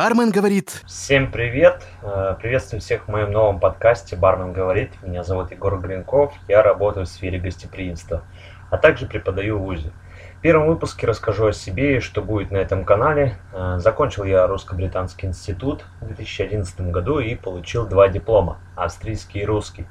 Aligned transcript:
Бармен 0.00 0.30
говорит. 0.30 0.82
Всем 0.86 1.30
привет! 1.30 1.82
Э, 2.00 2.34
приветствую 2.40 2.80
всех 2.80 3.04
в 3.04 3.08
моем 3.08 3.32
новом 3.32 3.60
подкасте 3.60 4.16
«Бармен 4.16 4.54
говорит». 4.54 4.92
Меня 5.02 5.24
зовут 5.24 5.50
Егор 5.50 5.78
Гринков, 5.78 6.32
я 6.48 6.62
работаю 6.62 7.04
в 7.04 7.08
сфере 7.10 7.38
гостеприимства, 7.38 8.22
а 8.70 8.78
также 8.78 9.04
преподаю 9.04 9.58
в 9.58 9.60
ВУЗе. 9.60 9.92
В 10.38 10.40
первом 10.40 10.68
выпуске 10.68 11.06
расскажу 11.06 11.48
о 11.48 11.52
себе 11.52 11.98
и 11.98 12.00
что 12.00 12.22
будет 12.22 12.50
на 12.50 12.56
этом 12.56 12.86
канале. 12.86 13.36
Э, 13.52 13.74
закончил 13.76 14.24
я 14.24 14.46
русско-британский 14.46 15.26
институт 15.26 15.84
в 16.00 16.06
2011 16.06 16.80
году 16.90 17.18
и 17.18 17.34
получил 17.34 17.86
два 17.86 18.08
диплома– 18.08 18.56
австрийский 18.76 19.42
и 19.42 19.44
русский, 19.44 19.86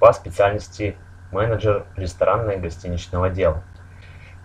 по 0.00 0.12
специальности 0.12 0.96
менеджер 1.30 1.86
ресторанного 1.96 2.56
и 2.56 2.58
гостиничного 2.58 3.30
дела. 3.30 3.62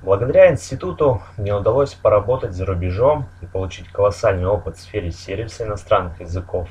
Благодаря 0.03 0.51
институту 0.51 1.23
мне 1.37 1.55
удалось 1.55 1.95
поработать 1.95 2.53
за 2.53 2.65
рубежом 2.65 3.27
и 3.41 3.47
получить 3.47 3.89
колоссальный 3.89 4.45
опыт 4.45 4.77
в 4.77 4.79
сфере 4.79 5.11
сервиса 5.11 5.65
иностранных 5.65 6.19
языков. 6.21 6.69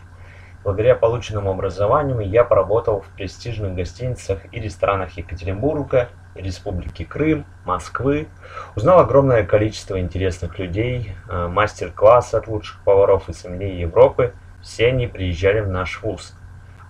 Благодаря 0.62 0.94
полученному 0.94 1.50
образованию 1.50 2.20
я 2.20 2.44
поработал 2.44 3.00
в 3.00 3.06
престижных 3.16 3.74
гостиницах 3.74 4.40
и 4.52 4.60
ресторанах 4.60 5.16
Екатеринбурга, 5.16 6.08
Республики 6.36 7.04
Крым, 7.04 7.46
Москвы, 7.64 8.28
узнал 8.76 9.00
огромное 9.00 9.44
количество 9.44 9.98
интересных 9.98 10.58
людей, 10.58 11.14
э, 11.28 11.48
мастер-классы 11.48 12.36
от 12.36 12.46
лучших 12.46 12.82
поваров 12.84 13.28
и 13.28 13.32
сомелье 13.32 13.80
Европы, 13.80 14.34
все 14.62 14.88
они 14.88 15.08
приезжали 15.08 15.60
в 15.60 15.68
наш 15.68 16.00
вуз. 16.02 16.36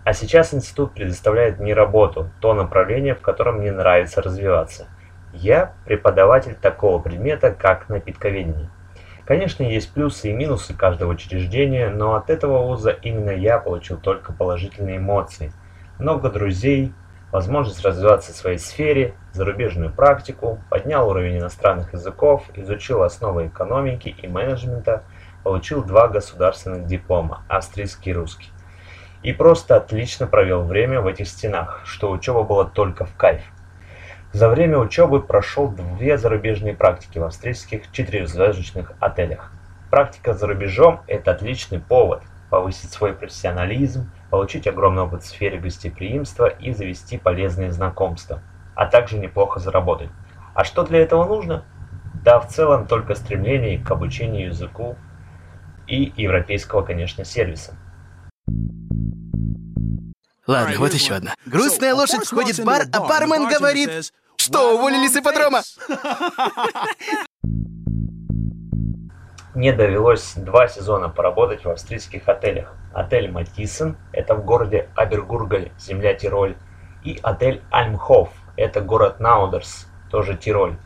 А 0.05 0.13
сейчас 0.13 0.53
институт 0.53 0.93
предоставляет 0.93 1.59
мне 1.59 1.73
работу, 1.75 2.31
то 2.41 2.55
направление, 2.55 3.15
в 3.15 3.23
котором 3.23 3.59
мне 3.59 3.73
нравится 3.73 4.21
развиваться. 4.23 4.87
Я 5.43 5.75
преподаватель 5.85 6.55
такого 6.55 6.99
предмета, 6.99 7.51
как 7.51 7.91
напитковедение. 7.91 8.71
Конечно, 9.27 9.65
есть 9.65 9.93
плюсы 9.93 10.31
и 10.31 10.33
минусы 10.33 10.73
каждого 10.73 11.13
учреждения, 11.13 11.91
но 11.91 12.15
от 12.15 12.31
этого 12.31 12.67
вуза 12.67 12.91
именно 12.91 13.31
я 13.31 13.59
получил 13.59 13.99
только 13.99 14.33
положительные 14.33 14.97
эмоции. 14.97 15.53
Много 15.99 16.31
друзей, 16.31 16.95
возможность 17.33 17.85
развиваться 17.85 18.33
в 18.33 18.37
своей 18.37 18.59
сфере, 18.59 19.15
зарубежную 19.33 19.93
практику, 19.93 20.59
поднял 20.71 21.07
уровень 21.09 21.39
иностранных 21.39 21.93
языков, 21.93 22.45
изучил 22.55 23.03
основы 23.03 23.49
экономики 23.49 24.17
и 24.23 24.27
менеджмента, 24.27 25.03
получил 25.45 25.85
два 25.85 26.09
государственных 26.09 26.87
диплома– 26.87 27.45
австрийский 27.49 28.13
и 28.13 28.15
русский. 28.15 28.51
И 29.23 29.35
просто 29.35 29.77
отлично 29.77 30.27
провел 30.27 30.63
время 30.63 31.03
в 31.03 31.07
этих 31.07 31.29
стенах, 31.29 31.83
что 31.85 32.11
учеба 32.11 32.43
была 32.43 32.65
только 32.65 33.05
в 33.05 33.15
кайф. 33.17 33.43
За 34.33 34.49
время 34.49 34.79
учебы 34.79 35.23
прошел 35.23 35.69
две 35.69 36.19
зарубежные 36.19 36.75
практики 36.75 37.19
в 37.19 37.25
австрийских 37.25 37.91
четырехзвездочных 37.93 38.93
отелях. 39.01 39.53
Практика 39.91 40.35
за 40.35 40.47
рубежом– 40.47 41.01
это 41.07 41.31
отличный 41.31 41.79
повод 41.79 42.23
повысить 42.51 42.91
свой 42.91 43.13
профессионализм, 43.13 44.11
получить 44.31 44.67
огромный 44.67 45.03
опыт 45.03 45.23
в 45.23 45.27
сфере 45.27 45.59
гостеприимства 45.59 46.47
и 46.47 46.73
завести 46.73 47.19
полезные 47.19 47.73
знакомства, 47.73 48.43
а 48.75 48.87
также 48.87 49.19
неплохо 49.19 49.61
заработать. 49.61 50.11
А 50.55 50.65
что 50.65 50.85
для 50.85 51.01
этого 51.01 51.25
нужно? 51.25 51.65
Да, 52.25 52.41
в 52.41 52.49
целом 52.49 52.87
только 52.87 53.15
стремление 53.15 53.79
к 53.79 53.91
обучению 53.91 54.49
языку 54.49 54.97
и 55.87 56.13
европейского, 56.17 56.83
конечно, 56.83 57.25
сервиса. 57.25 57.75
Ладно, 60.47 60.75
вот 60.79 60.93
еще 60.93 61.15
одна. 61.15 61.35
Грустная 61.45 61.95
лошадь 61.95 62.25
входит 62.25 62.59
в 62.59 62.65
бар, 62.65 62.83
а 62.93 63.01
бармен 63.01 63.49
говорит... 63.49 64.13
Что, 64.39 64.77
уволили 64.77 65.09
с 65.09 65.17
ипподрома? 65.17 65.63
Мне 69.55 69.73
довелось 69.73 70.35
два 70.37 70.69
сезона 70.69 71.09
поработать 71.09 71.65
в 71.65 71.71
австрийских 71.71 72.29
отелях. 72.29 72.75
Отель 72.93 73.31
Матисон, 73.31 73.97
это 74.13 74.35
в 74.35 74.45
городе 74.45 74.89
Абергургаль, 74.95 75.73
земля 75.79 76.15
Тироль, 76.15 76.57
и 77.03 77.19
отель 77.23 77.63
Альмхоф, 77.71 78.29
это 78.57 78.83
город 78.83 79.19
Наудерс, 79.19 79.89
тоже 80.11 80.37
Тироль. 80.37 80.77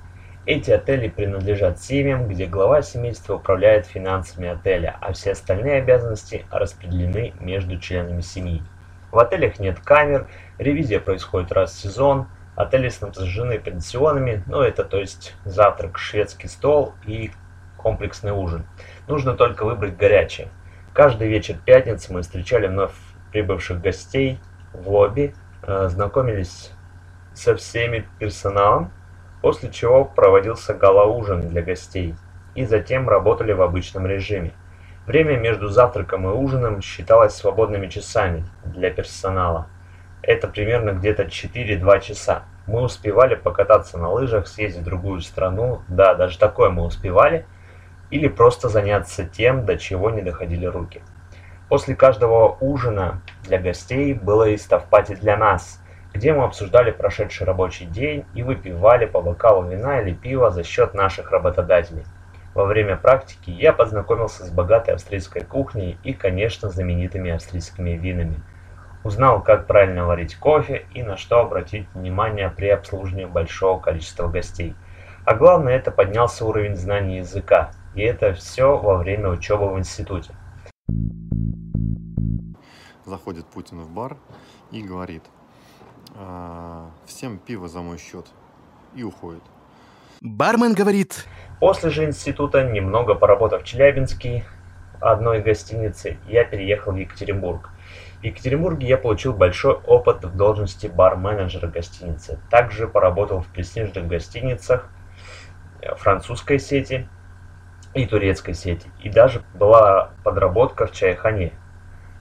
Эти 0.47 0.71
отели 0.71 1.09
принадлежат 1.09 1.81
семьям, 1.81 2.29
где 2.29 2.47
глава 2.47 2.81
семейства 2.83 3.35
управляет 3.35 3.87
финансами 3.87 4.49
отеля, 4.49 4.97
а 5.01 5.13
все 5.13 5.33
остальные 5.33 5.83
обязанности 5.83 6.47
распределены 6.51 7.35
между 7.41 7.79
членами 7.79 8.21
семьи. 8.21 8.63
В 9.11 9.19
отелях 9.19 9.59
нет 9.59 9.81
камер, 9.81 10.29
ревизия 10.59 11.01
происходит 11.01 11.53
раз 11.53 11.73
в 11.73 11.81
сезон, 11.81 12.29
отели 12.55 12.89
снабжены 12.89 13.59
пенсионами, 13.59 14.43
ну 14.47 14.61
это 14.61 14.85
то 14.85 14.99
есть 14.99 15.35
завтрак, 15.45 15.99
шведский 15.99 16.49
стол 16.49 16.95
и 17.07 17.31
комплексный 17.77 18.33
ужин. 18.33 18.67
Нужно 19.09 19.35
только 19.35 19.65
выбрать 19.65 19.97
горячее. 19.97 20.49
Каждый 20.93 21.29
вечер 21.29 21.57
пятницы 21.65 22.13
мы 22.13 22.23
встречали 22.23 22.67
вновь 22.67 22.93
прибывших 23.33 23.81
гостей 23.81 24.39
в 24.73 24.89
лобби, 24.89 25.35
э, 25.63 25.89
знакомились 25.89 26.73
со 27.35 27.57
всеми 27.57 28.07
персоналом, 28.19 28.93
после 29.41 29.71
чего 29.71 30.05
проводился 30.05 30.75
гала-ужин 30.75 31.49
для 31.49 31.63
гостей, 31.63 32.15
и 32.55 32.65
затем 32.65 33.09
работали 33.09 33.53
в 33.53 33.63
обычном 33.63 34.07
режиме. 34.07 34.53
Время 35.07 35.37
между 35.37 35.69
завтраком 35.69 36.27
и 36.27 36.33
ужином 36.33 36.83
считалось 36.83 37.35
свободными 37.35 37.89
часами 37.89 38.45
для 38.65 38.91
персонала. 38.91 39.67
Это 40.23 40.47
примерно 40.47 40.91
где-то 40.91 41.25
4-2 41.25 42.01
часа. 42.01 42.43
Мы 42.67 42.83
успевали 42.83 43.35
покататься 43.35 43.99
на 43.99 44.11
лыжах, 44.11 44.47
съездить 44.47 44.83
в 44.83 44.85
другую 44.85 45.23
страну, 45.23 45.83
да, 45.89 46.15
даже 46.15 46.39
такое 46.39 46.69
мы 46.71 46.85
успевали, 46.85 47.47
или 48.11 48.29
просто 48.29 48.69
заняться 48.69 49.25
тем, 49.25 49.65
до 49.65 49.79
чего 49.79 50.11
не 50.11 50.21
доходили 50.21 50.67
руки. 50.67 51.03
После 51.69 51.95
каждого 51.95 52.57
ужина 52.61 53.23
для 53.45 53.59
гостей 53.59 54.13
было 54.13 54.49
и 54.49 54.57
ставпати 54.57 55.15
для 55.15 55.37
нас, 55.37 55.81
где 56.13 56.33
мы 56.33 56.45
обсуждали 56.45 56.91
прошедший 56.91 57.47
рабочий 57.47 57.87
день 57.87 58.25
и 58.35 58.43
выпивали 58.43 59.07
по 59.07 59.23
бокалу 59.23 59.69
вина 59.69 60.01
или 60.01 60.13
пива 60.13 60.51
за 60.51 60.65
счет 60.65 60.95
наших 60.95 61.31
работодателей. 61.31 62.05
Во 62.53 62.65
время 62.65 62.97
практики 62.97 63.51
я 63.51 63.73
познакомился 63.73 64.45
с 64.45 64.51
богатой 64.51 64.95
австрийской 64.95 65.43
кухней 65.43 65.99
и, 66.03 66.13
конечно, 66.13 66.69
знаменитыми 66.69 67.31
австрийскими 67.31 67.91
винами. 67.91 68.43
Узнал, 69.05 69.41
как 69.41 69.67
правильно 69.67 70.05
варить 70.05 70.35
кофе 70.37 70.87
и 70.93 71.03
на 71.05 71.17
что 71.17 71.41
обратить 71.41 71.87
внимание 71.95 72.51
при 72.51 72.67
обслуживании 72.67 73.25
большого 73.25 73.81
количества 73.81 74.27
гостей. 74.29 74.75
А 75.25 75.35
главное, 75.35 75.75
это 75.75 75.93
поднялся 75.93 76.45
уровень 76.45 76.75
знаний 76.75 77.19
языка, 77.19 77.71
и 77.95 78.03
это 78.03 78.35
все 78.35 78.77
во 78.77 78.97
время 78.97 79.29
учебы 79.29 79.73
в 79.73 79.79
институте. 79.79 80.35
Заходит 83.07 83.47
Путин 83.47 83.81
в 83.81 83.91
бар 83.91 84.17
и 84.73 84.83
говорит, 84.83 85.23
«А, 86.17 86.91
всем 87.07 87.39
пиво 87.39 87.69
за 87.69 87.81
мой 87.81 87.99
счет, 87.99 88.27
и 88.95 89.05
уходит. 89.05 89.43
Бармен 90.23 90.75
говорит, 90.75 91.25
После 91.61 91.89
же 91.89 92.05
института, 92.05 92.63
немного 92.63 93.15
поработав 93.15 93.63
в 93.63 93.65
Челябинске, 93.65 94.45
одной 95.01 95.41
гостинице, 95.41 96.19
я 96.29 96.45
переехал 96.45 96.93
в 96.93 96.97
Екатеринбург. 96.97 97.71
В 98.21 98.25
Екатеринбурге 98.25 98.87
я 98.87 98.99
получил 98.99 99.33
большой 99.33 99.77
опыт 99.87 100.23
в 100.23 100.37
должности 100.37 100.89
бар-менеджера 100.89 101.69
гостиницы. 101.69 102.39
Также 102.51 102.87
поработал 102.87 103.41
в 103.41 103.47
престижных 103.47 104.09
гостиницах 104.09 104.91
э, 105.81 105.95
французской 105.95 106.59
сети 106.59 107.09
и 107.95 108.05
турецкой 108.05 108.53
сети. 108.53 108.91
И 109.03 109.09
даже 109.09 109.43
была 109.55 110.11
подработка 110.23 110.87
в 110.87 110.93
чайхане. 110.93 111.53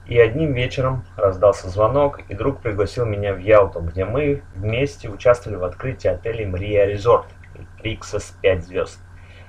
И 0.06 0.18
одним 0.18 0.54
вечером 0.54 1.04
раздался 1.16 1.68
звонок, 1.68 2.20
и 2.30 2.34
друг 2.34 2.62
пригласил 2.62 3.04
меня 3.04 3.34
в 3.34 3.38
Ялту, 3.40 3.80
где 3.80 4.06
мы 4.06 4.42
вместе 4.54 5.10
участвовали 5.10 5.58
в 5.58 5.64
открытии 5.64 6.08
отеля 6.08 6.48
«Мрия 6.48 6.86
Резорт» 6.86 7.26
Риксос 7.82 8.36
5 8.42 8.64
звезд 8.64 9.00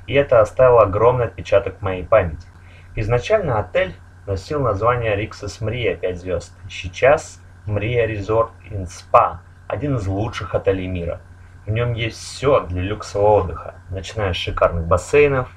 и 0.07 0.13
это 0.13 0.41
оставило 0.41 0.83
огромный 0.83 1.25
отпечаток 1.25 1.77
в 1.79 1.81
моей 1.81 2.03
памяти. 2.03 2.47
Изначально 2.95 3.59
отель 3.59 3.95
носил 4.27 4.61
название 4.61 5.15
Риксос 5.15 5.61
Мрия 5.61 5.95
5 5.95 6.19
звезд. 6.19 6.53
Сейчас 6.69 7.41
Мрия 7.65 8.05
Резорт 8.05 8.51
ин 8.69 8.87
Спа– 8.87 9.41
один 9.67 9.95
из 9.95 10.07
лучших 10.07 10.53
отелей 10.53 10.87
мира. 10.87 11.21
В 11.65 11.71
нем 11.71 11.93
есть 11.93 12.17
все 12.17 12.61
для 12.61 12.81
люксового 12.81 13.43
отдыха, 13.43 13.75
начиная 13.89 14.33
с 14.33 14.37
шикарных 14.37 14.85
бассейнов, 14.85 15.49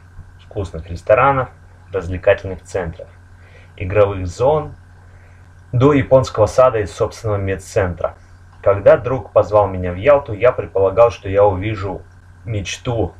вкусных 0.44 0.88
ресторанов, 0.88 1.48
развлекательных 1.92 2.62
центров, 2.62 3.08
игровых 3.76 4.26
зон, 4.26 4.74
до 5.72 5.92
японского 5.92 6.46
сада 6.46 6.78
и 6.78 6.86
собственного 6.86 7.38
медцентра. 7.38 8.14
Когда 8.62 8.96
друг 8.96 9.32
позвал 9.32 9.66
меня 9.66 9.92
в 9.92 9.96
Ялту, 9.96 10.32
я 10.32 10.52
предполагал, 10.52 11.10
что 11.10 11.28
я 11.28 11.44
увижу 11.44 12.02
мечту 12.44 13.14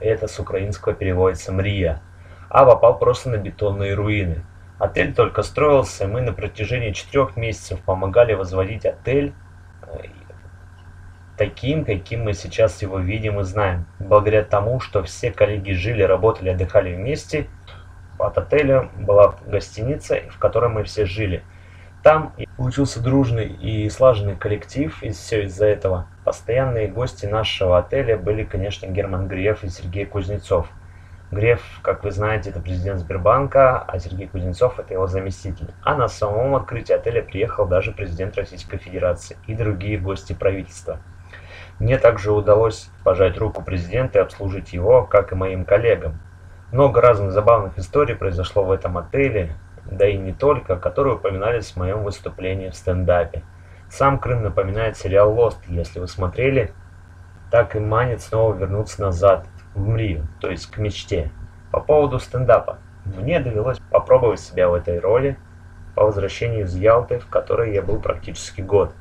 это 0.00 0.28
с 0.28 0.38
украинского 0.38 0.94
переводится 0.94 1.52
«Мрия», 1.52 2.00
а 2.48 2.64
попал 2.64 2.98
просто 2.98 3.30
на 3.30 3.36
бетонные 3.36 3.94
руины. 3.94 4.44
Отель 4.78 5.14
только 5.14 5.42
строился, 5.42 6.06
мы 6.06 6.20
на 6.20 6.32
протяжении 6.32 6.92
четырех 6.92 7.36
месяцев 7.36 7.80
помогали 7.80 8.34
возводить 8.34 8.84
отель 8.84 9.32
э, 9.82 10.04
таким, 11.38 11.84
каким 11.84 12.24
мы 12.24 12.34
сейчас 12.34 12.82
его 12.82 12.98
видим 12.98 13.40
и 13.40 13.44
знаем. 13.44 13.86
Благодаря 13.98 14.42
тому, 14.42 14.80
что 14.80 15.02
все 15.02 15.30
коллеги 15.30 15.72
жили, 15.72 16.02
работали, 16.02 16.50
отдыхали 16.50 16.94
вместе, 16.94 17.46
от 18.18 18.36
отеля 18.38 18.90
была 18.98 19.36
гостиница, 19.46 20.20
в 20.30 20.38
которой 20.38 20.70
мы 20.70 20.84
все 20.84 21.06
жили. 21.06 21.42
Там 22.06 22.34
получился 22.56 23.02
дружный 23.02 23.48
и 23.48 23.90
слаженный 23.90 24.36
коллектив, 24.36 24.96
и 25.02 25.10
все 25.10 25.42
из-за 25.46 25.66
этого. 25.66 26.06
Постоянные 26.24 26.86
гости 26.86 27.26
нашего 27.26 27.78
отеля 27.78 28.16
были, 28.16 28.44
конечно, 28.44 28.86
Герман 28.86 29.26
Греф 29.26 29.64
и 29.64 29.68
Сергей 29.68 30.06
Кузнецов. 30.06 30.68
Греф, 31.32 31.60
как 31.82 32.04
вы 32.04 32.12
знаете, 32.12 32.50
это 32.50 32.60
президент 32.60 33.00
Сбербанка, 33.00 33.80
а 33.80 33.98
Сергей 33.98 34.28
Кузнецов– 34.28 34.78
это 34.78 34.94
его 34.94 35.08
заместитель. 35.08 35.72
А 35.82 35.96
на 35.96 36.06
самом 36.06 36.54
открытии 36.54 36.92
отеля 36.92 37.24
приехал 37.24 37.66
даже 37.66 37.90
президент 37.90 38.36
Российской 38.36 38.78
Федерации 38.78 39.36
и 39.48 39.56
другие 39.56 39.98
гости 39.98 40.32
правительства. 40.32 41.00
Мне 41.80 41.98
также 41.98 42.30
удалось 42.30 42.88
пожать 43.02 43.36
руку 43.36 43.64
президента 43.64 44.20
и 44.20 44.22
обслужить 44.22 44.72
его, 44.72 45.02
как 45.02 45.32
и 45.32 45.34
моим 45.34 45.64
коллегам. 45.64 46.20
Много 46.70 47.00
разных 47.00 47.32
забавных 47.32 47.76
историй 47.80 48.14
произошло 48.14 48.62
в 48.62 48.70
этом 48.70 48.96
отеле, 48.96 49.56
да 49.90 50.06
и 50.08 50.16
не 50.16 50.32
только, 50.32 50.76
которые 50.76 51.16
упоминались 51.16 51.72
в 51.72 51.76
моем 51.76 52.02
выступлении 52.02 52.70
в 52.70 52.74
стендапе. 52.74 53.42
Сам 53.88 54.18
Крым 54.18 54.42
напоминает 54.42 54.96
сериал 54.96 55.32
«Лост», 55.32 55.58
если 55.68 56.00
вы 56.00 56.08
смотрели, 56.08 56.72
так 57.50 57.76
и 57.76 57.78
манит 57.78 58.20
снова 58.20 58.54
вернуться 58.54 59.02
назад, 59.02 59.46
в 59.74 59.86
Мрию, 59.86 60.26
то 60.40 60.50
есть 60.50 60.70
к 60.70 60.78
мечте. 60.78 61.30
По 61.70 61.80
поводу 61.80 62.18
стендапа. 62.18 62.78
Мне 63.04 63.38
довелось 63.40 63.78
попробовать 63.90 64.40
себя 64.40 64.68
в 64.68 64.74
этой 64.74 64.98
роли 64.98 65.38
по 65.94 66.04
возвращению 66.04 66.64
из 66.64 66.74
Ялты, 66.74 67.18
в 67.18 67.28
которой 67.28 67.72
я 67.72 67.82
был 67.82 68.00
практически 68.00 68.62
год. 68.62 68.94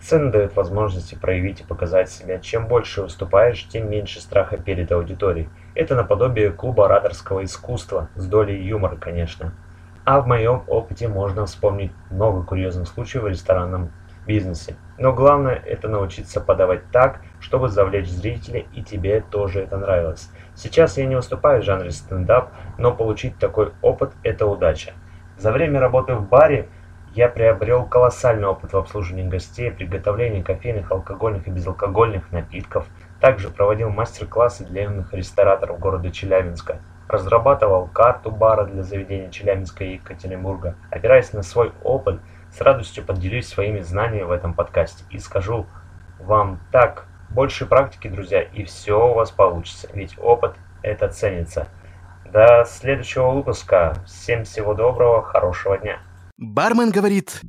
Сцена 0.00 0.30
дает 0.30 0.56
возможности 0.56 1.14
проявить 1.14 1.60
и 1.60 1.64
показать 1.64 2.10
себя. 2.10 2.38
Чем 2.38 2.66
больше 2.66 3.02
выступаешь, 3.02 3.68
тем 3.68 3.88
меньше 3.88 4.20
страха 4.20 4.56
перед 4.56 4.90
аудиторией. 4.90 5.48
Это 5.74 5.94
наподобие 5.94 6.50
клуба 6.50 6.86
ораторского 6.86 7.44
искусства, 7.44 8.08
с 8.16 8.26
долей 8.26 8.60
юмора, 8.62 8.96
конечно. 8.96 9.54
А 10.04 10.20
в 10.20 10.26
моем 10.26 10.64
опыте 10.66 11.06
можно 11.06 11.46
вспомнить 11.46 11.92
много 12.10 12.42
курьезных 12.42 12.88
случаев 12.88 13.22
в 13.22 13.28
ресторанном 13.28 13.92
бизнесе. 14.26 14.76
Но 14.98 15.12
главное 15.12 15.54
это 15.54 15.88
научиться 15.88 16.40
подавать 16.40 16.90
так, 16.90 17.20
чтобы 17.40 17.68
завлечь 17.68 18.08
зрителя 18.08 18.64
и 18.72 18.82
тебе 18.82 19.20
тоже 19.20 19.60
это 19.60 19.76
нравилось. 19.76 20.30
Сейчас 20.54 20.98
я 20.98 21.06
не 21.06 21.16
выступаю 21.16 21.62
в 21.62 21.64
жанре 21.64 21.90
стендап, 21.90 22.50
но 22.78 22.92
получить 22.92 23.38
такой 23.38 23.72
опыт– 23.80 24.12
это 24.22 24.46
удача. 24.46 24.92
За 25.38 25.50
время 25.52 25.80
работы 25.80 26.14
в 26.14 26.28
баре 26.28 26.68
я 27.14 27.28
приобрел 27.28 27.84
колоссальный 27.84 28.48
опыт 28.48 28.72
в 28.72 28.76
обслуживании 28.76 29.28
гостей, 29.28 29.70
приготовлении 29.70 30.42
кофейных, 30.42 30.90
алкогольных 30.90 31.46
и 31.46 31.50
безалкогольных 31.50 32.32
напитков. 32.32 32.86
Также 33.20 33.50
проводил 33.50 33.90
мастер-классы 33.90 34.64
для 34.64 34.84
юных 34.84 35.12
рестораторов 35.12 35.78
города 35.78 36.10
Челябинска. 36.10 36.78
Разрабатывал 37.12 37.88
карту 37.88 38.30
бара 38.30 38.64
для 38.64 38.82
заведения 38.82 39.30
Челябинска 39.30 39.84
и 39.84 39.94
Екатеринбурга. 39.94 40.76
Опираясь 40.90 41.34
на 41.34 41.42
свой 41.42 41.72
опыт, 41.84 42.20
с 42.50 42.58
радостью 42.62 43.04
поделюсь 43.04 43.46
своими 43.46 43.80
знаниями 43.80 44.24
в 44.24 44.30
этом 44.30 44.54
подкасте. 44.54 45.04
И 45.10 45.18
скажу 45.18 45.66
вам 46.18 46.58
так, 46.72 47.06
больше 47.28 47.66
практики, 47.66 48.08
друзья, 48.08 48.40
и 48.40 48.64
все 48.64 49.10
у 49.10 49.12
вас 49.14 49.30
получится. 49.30 49.88
Ведь 49.92 50.18
опыт 50.18 50.54
это 50.82 51.08
ценится. 51.08 51.68
До 52.32 52.64
следующего 52.66 53.30
выпуска. 53.30 53.94
Всем 54.06 54.44
всего 54.44 54.72
доброго, 54.72 55.22
хорошего 55.22 55.76
дня. 55.76 55.98
Бармен 56.38 56.90
говорит... 56.90 57.42